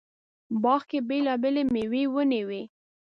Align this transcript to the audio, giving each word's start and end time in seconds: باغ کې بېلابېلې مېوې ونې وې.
باغ 0.63 0.81
کې 0.89 0.99
بېلابېلې 1.07 1.63
مېوې 1.73 2.03
ونې 2.13 2.41
وې. 2.47 2.61